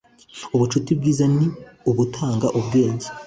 ubucuti 0.55 0.91
bwiza 0.99 1.25
ni 1.35 1.45
ubutanga 1.89 2.47
ubwenge 2.59 3.07